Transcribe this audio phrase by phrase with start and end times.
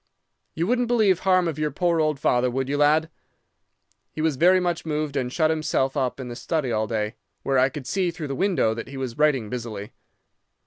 [0.55, 3.11] You wouldn't believe harm of your poor old father, would you, lad?"
[4.11, 7.59] He was very much moved, and shut himself up in the study all day, where
[7.59, 9.93] I could see through the window that he was writing busily.